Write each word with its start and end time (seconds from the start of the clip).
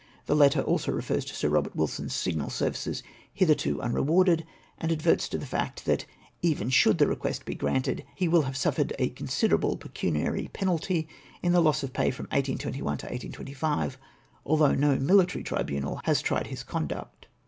The 0.25 0.35
letter 0.35 0.61
also 0.61 0.91
refers 0.91 1.23
to 1.25 1.35
Sir 1.35 1.51
Eobert 1.51 1.75
Wilson's 1.75 2.15
signal 2.15 2.49
services 2.49 3.03
hitherto 3.31 3.79
tin 3.79 3.93
rewarded, 3.93 4.47
and 4.79 4.91
adverts 4.91 5.29
to 5.29 5.37
the 5.37 5.45
fact, 5.45 5.85
that 5.85 6.07
even 6.41 6.71
should 6.71 6.97
the 6.97 7.05
request 7.05 7.45
be 7.45 7.53
granted 7.53 8.03
he 8.15 8.27
will 8.27 8.41
have 8.41 8.57
suffered 8.57 8.93
a 8.97 9.09
considerable 9.09 9.77
pecuniary 9.77 10.49
penalty 10.53 11.07
in 11.43 11.51
the 11.51 11.61
loss 11.61 11.83
of 11.83 11.93
pay 11.93 12.09
from 12.09 12.23
1821 12.31 12.97
to 12.97 13.05
1825, 13.05 13.99
al 14.49 14.57
though 14.57 14.73
no 14.73 14.95
military 14.97 15.43
tribunal 15.43 16.01
has 16.05 16.23
tried 16.23 16.47
his 16.47 16.63
conduct. 16.63 17.27